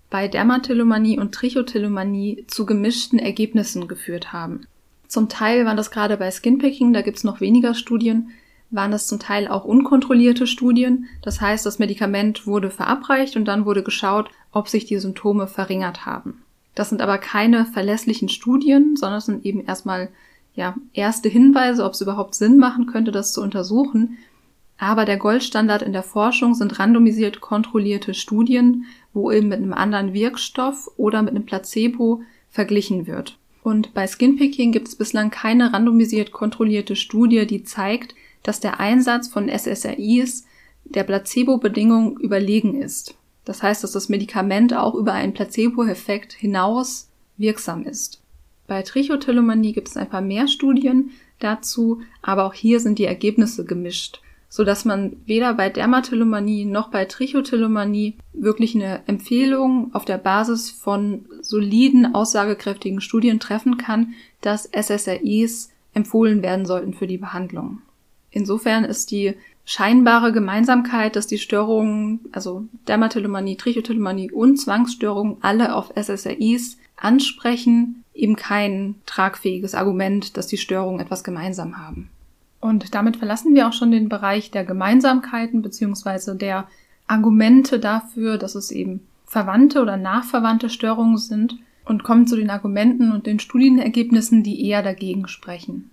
[0.10, 4.67] bei Dermatillomanie und Trichotillomanie zu gemischten Ergebnissen geführt haben.
[5.08, 8.32] Zum Teil waren das gerade bei Skinpicking, da gibt's noch weniger Studien,
[8.70, 11.08] waren das zum Teil auch unkontrollierte Studien.
[11.22, 16.06] Das heißt, das Medikament wurde verabreicht und dann wurde geschaut, ob sich die Symptome verringert
[16.06, 16.43] haben.
[16.76, 20.10] Das sind aber keine verlässlichen Studien, sondern es sind eben erstmal
[20.58, 24.17] ja, erste Hinweise, ob es überhaupt Sinn machen könnte, das zu untersuchen.
[24.80, 30.13] Aber der Goldstandard in der Forschung sind randomisiert kontrollierte Studien, wo eben mit einem anderen
[30.13, 33.38] Wirkstoff oder mit einem Placebo verglichen wird.
[33.62, 39.28] Und bei Skinpicking gibt es bislang keine randomisiert kontrollierte Studie, die zeigt, dass der Einsatz
[39.28, 40.46] von SSRIs
[40.86, 43.13] der Placebo-Bedingung überlegen ist.
[43.46, 48.22] Das heißt, dass das Medikament auch über einen Placebo-Effekt hinaus wirksam ist.
[48.67, 53.63] Bei Trichotillomanie gibt es ein paar mehr Studien dazu, aber auch hier sind die Ergebnisse
[53.63, 60.17] gemischt, so dass man weder bei Dermatillomanie noch bei Trichotillomanie wirklich eine Empfehlung auf der
[60.17, 67.82] Basis von soliden, aussagekräftigen Studien treffen kann, dass SSRIs empfohlen werden sollten für die Behandlung.
[68.32, 75.91] Insofern ist die scheinbare Gemeinsamkeit, dass die Störungen, also Dermatillomanie, Trichotillomanie und Zwangsstörungen alle auf
[75.95, 82.10] SSRIs ansprechen, eben kein tragfähiges Argument, dass die Störungen etwas gemeinsam haben.
[82.60, 86.67] Und damit verlassen wir auch schon den Bereich der Gemeinsamkeiten beziehungsweise der
[87.05, 93.12] Argumente dafür, dass es eben verwandte oder nachverwandte Störungen sind und kommen zu den Argumenten
[93.12, 95.91] und den Studienergebnissen, die eher dagegen sprechen.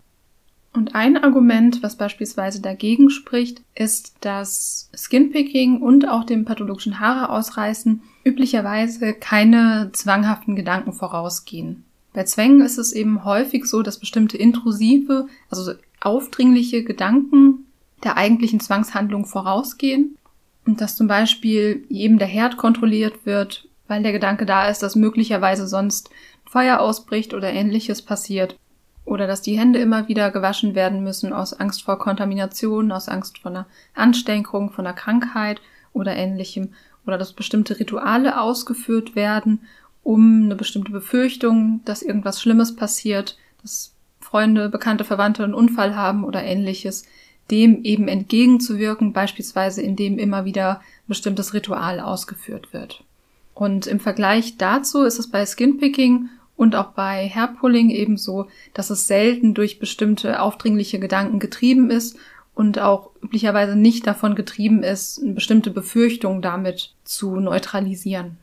[0.73, 7.31] Und ein Argument, was beispielsweise dagegen spricht, ist, dass Skinpicking und auch dem pathologischen Haare
[7.31, 11.85] ausreißen üblicherweise keine zwanghaften Gedanken vorausgehen.
[12.13, 17.67] Bei Zwängen ist es eben häufig so, dass bestimmte intrusive, also aufdringliche Gedanken
[18.03, 20.17] der eigentlichen Zwangshandlung vorausgehen
[20.67, 24.97] und dass zum Beispiel eben der Herd kontrolliert wird, weil der Gedanke da ist, dass
[24.97, 26.11] möglicherweise sonst
[26.45, 28.57] Feuer ausbricht oder ähnliches passiert.
[29.05, 33.39] Oder dass die Hände immer wieder gewaschen werden müssen aus Angst vor Kontamination, aus Angst
[33.39, 35.61] vor einer Ansteckung, von einer Krankheit
[35.93, 36.73] oder ähnlichem.
[37.07, 39.61] Oder dass bestimmte Rituale ausgeführt werden,
[40.03, 46.25] um eine bestimmte Befürchtung, dass irgendwas Schlimmes passiert, dass Freunde, Bekannte, Verwandte einen Unfall haben
[46.25, 47.05] oder ähnliches,
[47.51, 53.05] dem eben entgegenzuwirken, beispielsweise indem immer wieder ein bestimmtes Ritual ausgeführt wird.
[53.55, 59.07] Und im Vergleich dazu ist es bei Skinpicking und auch bei Hairpulling ebenso, dass es
[59.07, 62.17] selten durch bestimmte aufdringliche Gedanken getrieben ist
[62.55, 68.37] und auch üblicherweise nicht davon getrieben ist, eine bestimmte Befürchtung damit zu neutralisieren.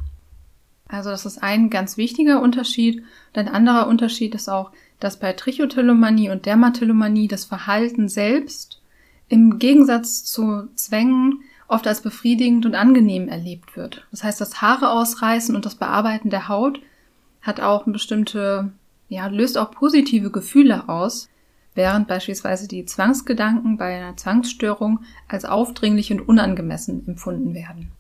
[0.87, 2.99] Also das ist ein ganz wichtiger Unterschied.
[2.99, 8.81] Und ein anderer Unterschied ist auch, dass bei Trichotillomanie und Dermatillomanie das Verhalten selbst
[9.29, 14.05] im Gegensatz zu Zwängen oft als befriedigend und angenehm erlebt wird.
[14.11, 16.81] Das heißt, das Haare ausreißen und das Bearbeiten der Haut
[17.41, 18.73] hat auch eine bestimmte,
[19.07, 21.29] ja, löst auch positive Gefühle aus,
[21.75, 27.91] während beispielsweise die Zwangsgedanken bei einer Zwangsstörung als aufdringlich und unangemessen empfunden werden.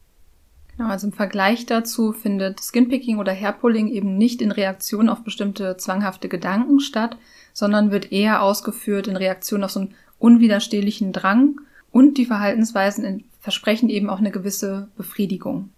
[0.77, 5.77] Genau, also im Vergleich dazu findet Skinpicking oder Hairpulling eben nicht in Reaktion auf bestimmte
[5.77, 7.17] zwanghafte Gedanken statt,
[7.53, 11.59] sondern wird eher ausgeführt in Reaktion auf so einen unwiderstehlichen Drang
[11.91, 15.69] und die Verhaltensweisen versprechen eben auch eine gewisse Befriedigung.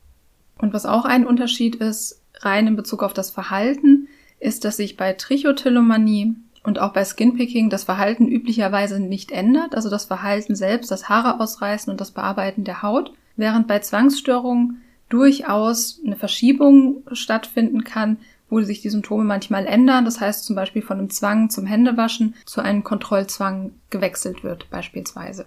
[0.58, 4.08] Und was auch ein Unterschied ist, rein in Bezug auf das Verhalten,
[4.40, 9.90] ist, dass sich bei Trichotillomanie und auch bei Skinpicking das Verhalten üblicherweise nicht ändert, also
[9.90, 16.00] das Verhalten selbst, das Haare ausreißen und das Bearbeiten der Haut, während bei Zwangsstörungen durchaus
[16.06, 18.18] eine Verschiebung stattfinden kann,
[18.50, 20.06] wo sich die Symptome manchmal ändern.
[20.06, 25.46] Das heißt zum Beispiel von einem Zwang zum Händewaschen zu einem Kontrollzwang gewechselt wird beispielsweise.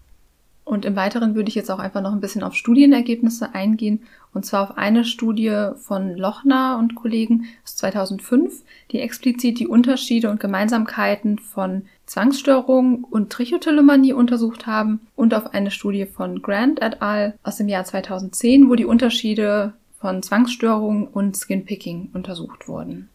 [0.67, 4.03] Und im Weiteren würde ich jetzt auch einfach noch ein bisschen auf Studienergebnisse eingehen.
[4.35, 10.29] Und zwar auf eine Studie von Lochner und Kollegen aus 2005, die explizit die Unterschiede
[10.29, 15.07] und Gemeinsamkeiten von Zwangsstörungen und Trichotillomanie untersucht haben.
[15.15, 17.35] Und auf eine Studie von Grant et al.
[17.45, 23.09] aus dem Jahr 2010, wo die Unterschiede von Zwangsstörungen und Skinpicking untersucht wurden.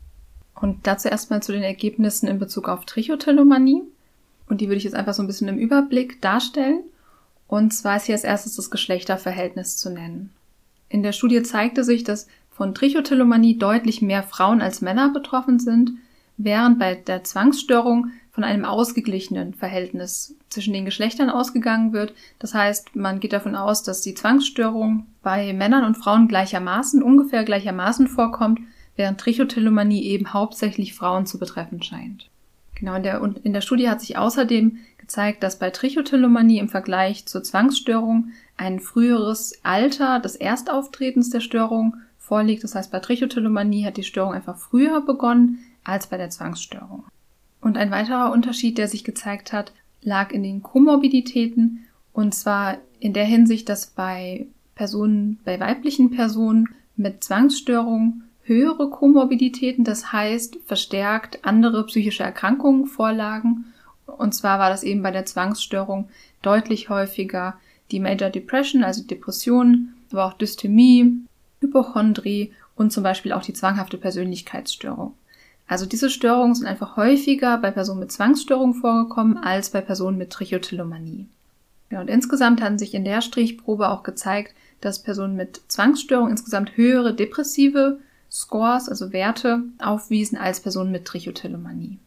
[0.56, 3.82] Und dazu erstmal zu den Ergebnissen in Bezug auf Trichotillomanie.
[4.48, 6.84] Und die würde ich jetzt einfach so ein bisschen im Überblick darstellen.
[7.52, 10.32] Und zwar ist hier als erstes das Geschlechterverhältnis zu nennen.
[10.88, 15.92] In der Studie zeigte sich, dass von Trichotillomanie deutlich mehr Frauen als Männer betroffen sind,
[16.38, 22.14] während bei der Zwangsstörung von einem ausgeglichenen Verhältnis zwischen den Geschlechtern ausgegangen wird.
[22.40, 27.44] Das heißt, man geht davon aus, dass die Zwangsstörung bei Männern und Frauen gleichermaßen, ungefähr
[27.44, 28.62] gleichermaßen vorkommt,
[28.96, 32.30] während Trichotillomanie eben hauptsächlich Frauen zu betreffen scheint.
[32.82, 34.80] Genau, in der, in der Studie hat sich außerdem
[35.12, 41.97] zeigt, dass bei Trichotillomanie im Vergleich zur Zwangsstörung ein früheres Alter des Erstauftretens der Störung
[42.17, 42.63] vorliegt.
[42.63, 47.04] Das heißt, bei Trichotillomanie hat die Störung einfach früher begonnen als bei der Zwangsstörung.
[47.60, 53.13] Und ein weiterer Unterschied, der sich gezeigt hat, lag in den Komorbiditäten und zwar in
[53.13, 61.39] der Hinsicht, dass bei Personen, bei weiblichen Personen mit Zwangsstörung höhere Komorbiditäten, das heißt verstärkt
[61.43, 63.65] andere psychische Erkrankungen vorlagen
[64.17, 66.10] und zwar war das eben bei der Zwangsstörung
[66.41, 67.56] deutlich häufiger
[67.91, 71.26] die Major Depression, also Depressionen, aber auch Dysthymie,
[71.60, 75.13] Hypochondrie und zum Beispiel auch die zwanghafte Persönlichkeitsstörung.
[75.67, 80.30] Also diese Störungen sind einfach häufiger bei Personen mit Zwangsstörung vorgekommen als bei Personen mit
[80.32, 81.28] Trichotillomanie.
[81.89, 86.76] Ja, und insgesamt hatten sich in der Strichprobe auch gezeigt, dass Personen mit Zwangsstörung insgesamt
[86.76, 92.00] höhere depressive Scores, also Werte, aufwiesen als Personen mit Trichotillomanie.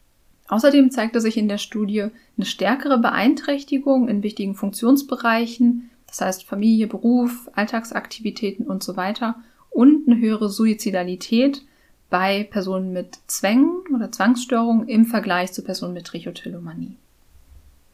[0.48, 6.86] Außerdem zeigte sich in der Studie eine stärkere Beeinträchtigung in wichtigen Funktionsbereichen, das heißt Familie,
[6.86, 9.36] Beruf, Alltagsaktivitäten und so weiter
[9.70, 11.62] und eine höhere Suizidalität
[12.10, 16.96] bei Personen mit Zwängen oder Zwangsstörungen im Vergleich zu Personen mit Trichotillomanie.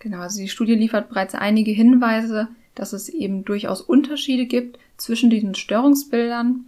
[0.01, 5.31] Genau, also die Studie liefert bereits einige Hinweise, dass es eben durchaus Unterschiede gibt zwischen
[5.31, 6.65] diesen Störungsbildern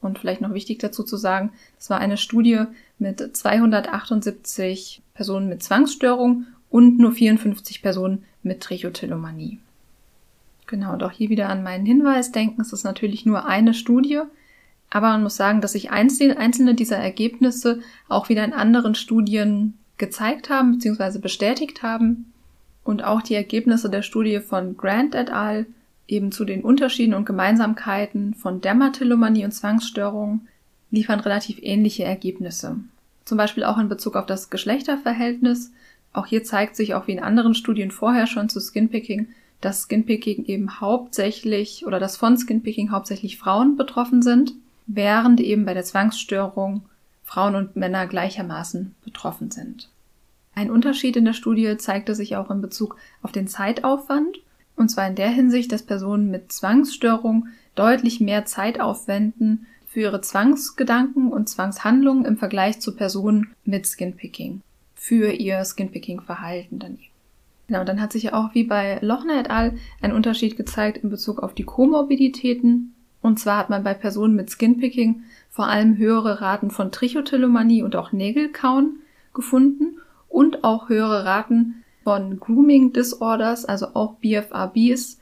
[0.00, 2.64] und vielleicht noch wichtig dazu zu sagen, es war eine Studie
[2.98, 9.58] mit 278 Personen mit Zwangsstörung und nur 54 Personen mit Trichotillomanie.
[10.66, 14.22] Genau, doch hier wieder an meinen Hinweis denken, es ist natürlich nur eine Studie,
[14.90, 20.50] aber man muss sagen, dass sich einzelne dieser Ergebnisse auch wieder in anderen Studien gezeigt
[20.50, 21.18] haben bzw.
[21.18, 22.32] bestätigt haben
[22.84, 25.66] und auch die Ergebnisse der Studie von Grant et al
[26.08, 30.48] eben zu den Unterschieden und Gemeinsamkeiten von Dermatillomanie und Zwangsstörungen
[30.96, 32.76] liefern relativ ähnliche Ergebnisse.
[33.26, 35.72] Zum Beispiel auch in Bezug auf das Geschlechterverhältnis.
[36.12, 39.28] Auch hier zeigt sich auch wie in anderen Studien vorher schon zu Skinpicking,
[39.60, 44.54] dass Skinpicking eben hauptsächlich oder dass von Skinpicking hauptsächlich Frauen betroffen sind,
[44.86, 46.82] während eben bei der Zwangsstörung
[47.24, 49.90] Frauen und Männer gleichermaßen betroffen sind.
[50.54, 54.38] Ein Unterschied in der Studie zeigte sich auch in Bezug auf den Zeitaufwand,
[54.76, 60.20] und zwar in der Hinsicht, dass Personen mit Zwangsstörung deutlich mehr Zeit aufwenden für ihre
[60.20, 64.60] Zwangsgedanken und Zwangshandlungen im Vergleich zu Personen mit Skinpicking,
[64.94, 67.14] für ihr Skinpicking-Verhalten dann eben.
[67.68, 69.78] Genau, dann hat sich auch wie bei Lochner et al.
[70.02, 72.94] ein Unterschied gezeigt in Bezug auf die Komorbiditäten.
[73.22, 77.96] Und zwar hat man bei Personen mit Skinpicking vor allem höhere Raten von Trichotillomanie und
[77.96, 78.98] auch Nägelkauen
[79.32, 79.96] gefunden
[80.28, 85.18] und auch höhere Raten von Grooming Disorders, also auch BFRBs,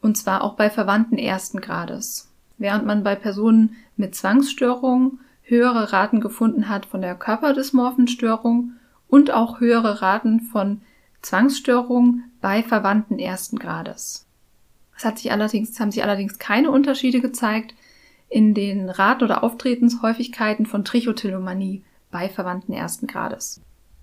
[0.00, 2.27] und zwar auch bei Verwandten ersten Grades.
[2.58, 8.72] Während man bei Personen mit Zwangsstörungen höhere Raten gefunden hat von der Körperdysmorphenstörung
[9.08, 10.82] und auch höhere Raten von
[11.22, 14.26] Zwangsstörungen bei Verwandten ersten Grades.
[14.96, 17.74] Es hat sich allerdings, haben sich allerdings keine Unterschiede gezeigt
[18.28, 23.60] in den Rat- oder Auftretenshäufigkeiten von Trichotillomanie bei Verwandten ersten Grades.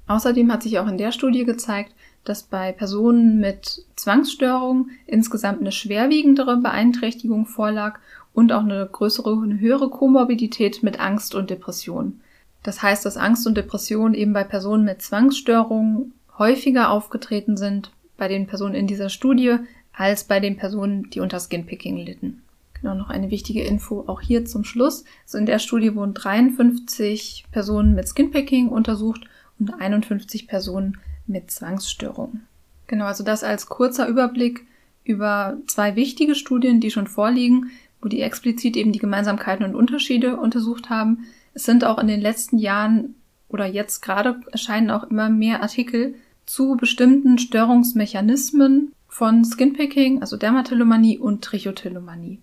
[0.07, 5.71] Außerdem hat sich auch in der Studie gezeigt, dass bei Personen mit Zwangsstörungen insgesamt eine
[5.71, 7.99] schwerwiegendere Beeinträchtigung vorlag
[8.35, 12.19] und auch eine größere, eine höhere Komorbidität mit Angst und Depression.
[12.61, 18.27] Das heißt, dass Angst und Depression eben bei Personen mit Zwangsstörungen häufiger aufgetreten sind bei
[18.27, 19.57] den Personen in dieser Studie
[19.93, 22.41] als bei den Personen, die unter Skinpicking litten.
[22.73, 25.05] Genau, noch eine wichtige Info auch hier zum Schluss.
[25.23, 29.21] Also in der Studie wurden 53 Personen mit Skinpicking untersucht
[29.59, 32.45] und 51 Personen mit Zwangsstörungen.
[32.87, 34.65] Genau, also das als kurzer Überblick
[35.05, 37.71] über zwei wichtige Studien, die schon vorliegen,
[38.05, 41.25] wo die explizit eben die Gemeinsamkeiten und Unterschiede untersucht haben.
[41.55, 43.15] Es sind auch in den letzten Jahren
[43.49, 46.13] oder jetzt gerade erscheinen auch immer mehr Artikel
[46.45, 52.41] zu bestimmten Störungsmechanismen von Skinpicking, also Dermatillomanie und Trichotillomanie.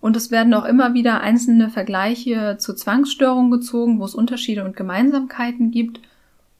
[0.00, 4.76] Und es werden auch immer wieder einzelne Vergleiche zu Zwangsstörungen gezogen, wo es Unterschiede und
[4.76, 6.00] Gemeinsamkeiten gibt.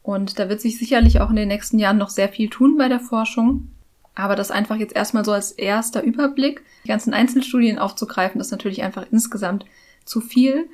[0.04, 2.88] Und da wird sich sicherlich auch in den nächsten Jahren noch sehr viel tun bei
[2.88, 3.66] der Forschung.
[4.14, 8.82] Aber das einfach jetzt erstmal so als erster Überblick, die ganzen Einzelstudien aufzugreifen, ist natürlich
[8.82, 9.64] einfach insgesamt
[10.04, 10.68] zu viel.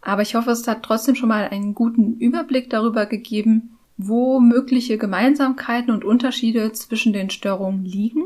[0.00, 4.98] Aber ich hoffe, es hat trotzdem schon mal einen guten Überblick darüber gegeben, wo mögliche
[4.98, 8.24] Gemeinsamkeiten und Unterschiede zwischen den Störungen liegen.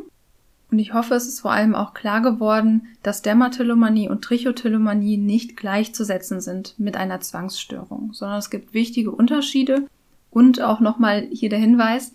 [0.71, 5.57] Und ich hoffe, es ist vor allem auch klar geworden, dass Dermatillomanie und Trichotillomanie nicht
[5.57, 9.87] gleichzusetzen sind mit einer Zwangsstörung, sondern es gibt wichtige Unterschiede
[10.31, 12.13] und auch nochmal hier der Hinweis,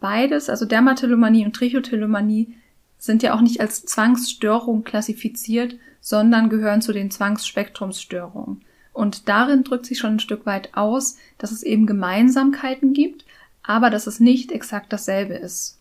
[0.00, 2.54] beides, also Dermatillomanie und Trichotillomanie,
[2.98, 8.62] sind ja auch nicht als Zwangsstörung klassifiziert, sondern gehören zu den Zwangsspektrumsstörungen.
[8.92, 13.24] Und darin drückt sich schon ein Stück weit aus, dass es eben Gemeinsamkeiten gibt,
[13.62, 15.78] aber dass es nicht exakt dasselbe ist.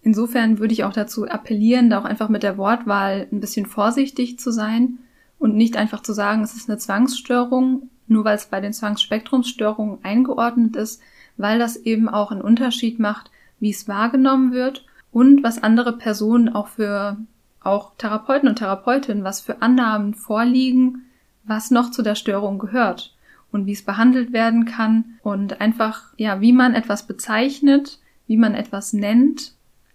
[0.00, 4.38] Insofern würde ich auch dazu appellieren, da auch einfach mit der Wortwahl ein bisschen vorsichtig
[4.38, 4.98] zu sein
[5.38, 9.98] und nicht einfach zu sagen, es ist eine Zwangsstörung, nur weil es bei den Zwangsspektrumsstörungen
[10.02, 11.02] eingeordnet ist,
[11.36, 16.48] weil das eben auch einen Unterschied macht, wie es wahrgenommen wird und was andere Personen
[16.48, 17.16] auch für
[17.60, 21.06] auch Therapeuten und Therapeutinnen, was für Annahmen vorliegen,
[21.44, 23.14] was noch zu der Störung gehört
[23.50, 28.54] und wie es behandelt werden kann und einfach, ja, wie man etwas bezeichnet, wie man
[28.54, 29.54] etwas nennt,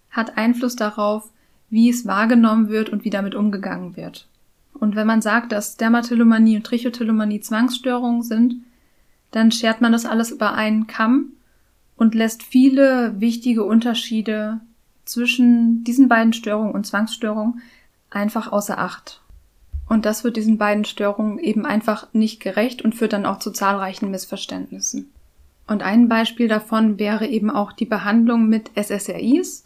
[0.10, 1.30] hat Einfluss darauf,
[1.69, 4.28] wie es wahrgenommen wird und wie damit umgegangen wird.
[4.73, 8.56] Und wenn man sagt, dass Dermatillomanie und Trichotillomanie Zwangsstörungen sind,
[9.32, 11.34] dann schert man das alles über einen Kamm
[11.95, 14.62] und lässt viele wichtige Unterschiede
[15.06, 17.62] zwischen diesen beiden Störungen und Zwangsstörungen
[18.10, 19.21] einfach außer Acht.
[19.89, 23.51] Und das wird diesen beiden Störungen eben einfach nicht gerecht und führt dann auch zu
[23.51, 25.12] zahlreichen Missverständnissen.
[25.67, 29.65] Und ein Beispiel davon wäre eben auch die Behandlung mit SSRIs,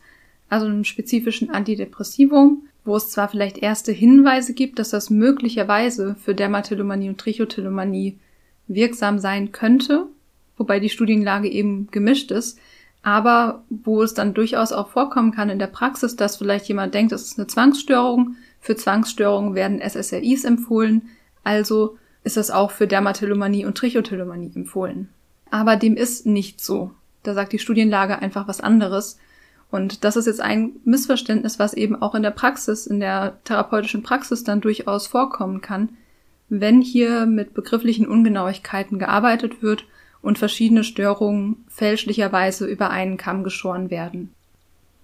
[0.49, 6.33] also einem spezifischen Antidepressivum, wo es zwar vielleicht erste Hinweise gibt, dass das möglicherweise für
[6.33, 8.17] Dermatillomanie und Trichotillomanie
[8.67, 10.07] wirksam sein könnte,
[10.57, 12.59] wobei die Studienlage eben gemischt ist,
[13.03, 17.11] aber wo es dann durchaus auch vorkommen kann in der Praxis, dass vielleicht jemand denkt,
[17.11, 21.09] es ist eine Zwangsstörung, für Zwangsstörungen werden SSRIs empfohlen,
[21.43, 25.09] also ist das auch für Dermatillomanie und Trichotillomanie empfohlen.
[25.49, 26.91] Aber dem ist nicht so.
[27.23, 29.17] Da sagt die Studienlage einfach was anderes.
[29.71, 34.03] Und das ist jetzt ein Missverständnis, was eben auch in der Praxis, in der therapeutischen
[34.03, 35.89] Praxis dann durchaus vorkommen kann,
[36.49, 39.85] wenn hier mit begrifflichen Ungenauigkeiten gearbeitet wird
[40.27, 44.33] und verschiedene Störungen fälschlicherweise über einen Kamm geschoren werden.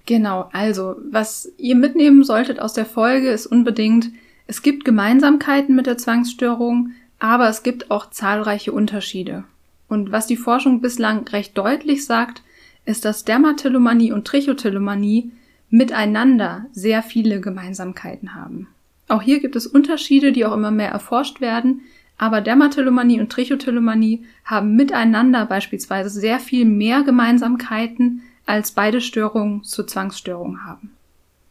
[0.05, 4.09] Genau, also was ihr mitnehmen solltet aus der Folge ist unbedingt,
[4.47, 9.45] es gibt Gemeinsamkeiten mit der Zwangsstörung, aber es gibt auch zahlreiche Unterschiede.
[9.87, 12.43] Und was die Forschung bislang recht deutlich sagt,
[12.83, 15.31] ist, dass Dermatillomanie und Trichotillomanie
[15.69, 18.67] miteinander sehr viele Gemeinsamkeiten haben.
[19.07, 21.79] Auch hier gibt es Unterschiede, die auch immer mehr erforscht werden,
[22.17, 29.87] Aber Dermatillomanie und Trichotillomanie haben miteinander beispielsweise sehr viel mehr Gemeinsamkeiten, als beide Störungen zur
[29.87, 30.91] Zwangsstörung haben.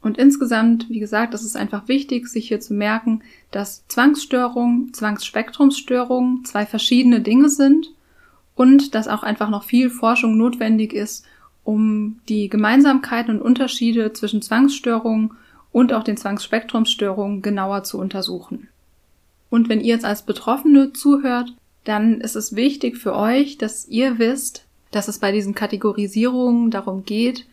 [0.02, 6.44] Und insgesamt, wie gesagt, ist es einfach wichtig, sich hier zu merken, dass Zwangsstörungen, Zwangsspektrumsstörungen
[6.44, 7.92] zwei verschiedene Dinge sind
[8.56, 11.24] und dass auch einfach noch viel Forschung notwendig ist,
[11.62, 15.34] um die Gemeinsamkeiten und Unterschiede zwischen Zwangsstörungen
[15.70, 18.68] und auch den Zwangsspektrumsstörungen genauer zu untersuchen.
[19.53, 21.53] Und wenn ihr jetzt als Betroffene zuhört,
[21.84, 27.05] dann ist es wichtig für euch, dass ihr wisst, dass es bei diesen Kategorisierungen darum
[27.05, 27.44] geht,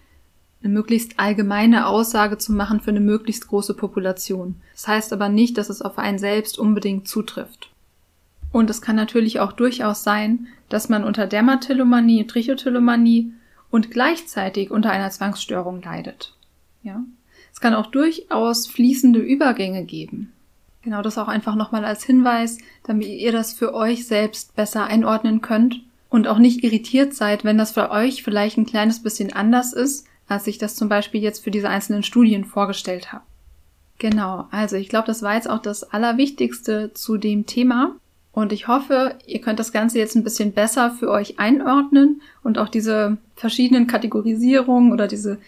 [0.64, 4.56] eine möglichst allgemeine Aussage zu machen für eine möglichst große Population.
[4.72, 7.70] Das heißt aber nicht, dass es auf einen selbst unbedingt zutrifft.
[8.54, 13.34] Und es kann natürlich auch durchaus sein, dass man unter Dermatillomanie, Trichotillomanie
[13.72, 16.34] und gleichzeitig unter einer Zwangsstörung leidet.
[16.82, 17.04] Ja?
[17.52, 20.32] Es kann auch durchaus fließende Übergänge geben.
[20.82, 25.41] Genau das auch einfach nochmal als Hinweis, damit ihr das für euch selbst besser einordnen
[25.41, 29.73] könnt und auch nicht irritiert seid, wenn das für euch vielleicht ein kleines bisschen anders
[29.73, 33.23] ist, als ich das zum Beispiel jetzt für diese einzelnen Studien vorgestellt habe.
[33.97, 37.95] Genau, also ich glaube, das war jetzt auch das Allerwichtigste zu dem Thema.
[38.32, 42.57] Und ich hoffe, ihr könnt das Ganze jetzt ein bisschen besser für euch einordnen und
[42.57, 45.39] auch diese verschiedenen Kategorisierungen oder diese,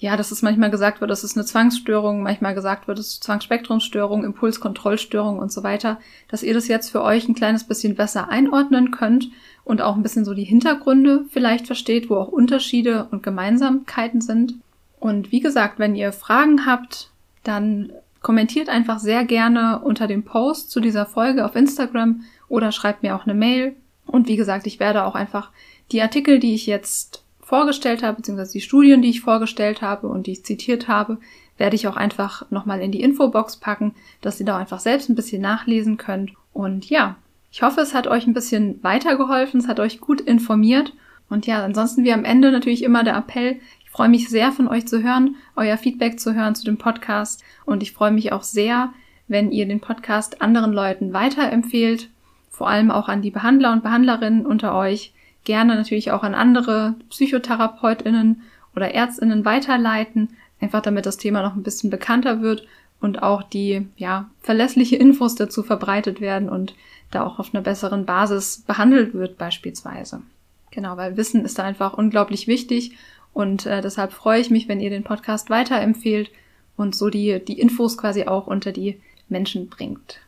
[0.00, 3.24] ja, dass es manchmal gesagt wird, das ist eine Zwangsstörung, manchmal gesagt wird, es ist
[3.24, 8.28] Zwangsspektrumsstörung, Impulskontrollstörung und so weiter, dass ihr das jetzt für euch ein kleines bisschen besser
[8.28, 9.28] einordnen könnt
[9.64, 14.54] und auch ein bisschen so die Hintergründe vielleicht versteht, wo auch Unterschiede und Gemeinsamkeiten sind.
[15.00, 17.10] Und wie gesagt, wenn ihr Fragen habt,
[17.42, 17.92] dann
[18.22, 23.16] kommentiert einfach sehr gerne unter dem Post zu dieser Folge auf Instagram oder schreibt mir
[23.16, 23.74] auch eine Mail.
[24.06, 25.50] Und wie gesagt, ich werde auch einfach
[25.90, 30.26] die Artikel, die ich jetzt vorgestellt habe, beziehungsweise die Studien, die ich vorgestellt habe und
[30.26, 31.16] die ich zitiert habe,
[31.56, 35.14] werde ich auch einfach nochmal in die Infobox packen, dass ihr da einfach selbst ein
[35.14, 36.32] bisschen nachlesen könnt.
[36.52, 37.16] Und ja,
[37.50, 40.92] ich hoffe, es hat euch ein bisschen weitergeholfen, es hat euch gut informiert.
[41.30, 43.58] Und ja, ansonsten wie am Ende natürlich immer der Appell.
[43.82, 47.42] Ich freue mich sehr von euch zu hören, euer Feedback zu hören zu dem Podcast.
[47.64, 48.92] Und ich freue mich auch sehr,
[49.26, 52.10] wenn ihr den Podcast anderen Leuten weiterempfehlt.
[52.50, 55.14] Vor allem auch an die Behandler und Behandlerinnen unter euch.
[55.44, 58.42] Gerne natürlich auch an andere Psychotherapeutinnen
[58.74, 60.36] oder Ärztinnen weiterleiten.
[60.60, 62.66] Einfach damit das Thema noch ein bisschen bekannter wird
[63.00, 66.74] und auch die, ja, verlässliche Infos dazu verbreitet werden und
[67.10, 70.22] da auch auf einer besseren Basis behandelt wird beispielsweise.
[70.70, 72.96] Genau, weil Wissen ist da einfach unglaublich wichtig
[73.32, 76.30] und äh, deshalb freue ich mich, wenn ihr den Podcast weiterempfehlt
[76.76, 80.20] und so die, die Infos quasi auch unter die Menschen bringt.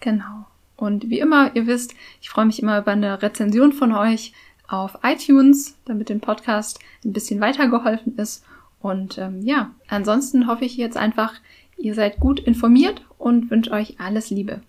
[0.00, 0.46] Genau.
[0.76, 4.32] Und wie immer, ihr wisst, ich freue mich immer über eine Rezension von euch
[4.68, 8.44] auf iTunes, damit dem Podcast ein bisschen weitergeholfen ist.
[8.80, 11.34] Und ähm, ja, ansonsten hoffe ich jetzt einfach,
[11.76, 14.62] ihr seid gut informiert und wünsche euch alles Liebe.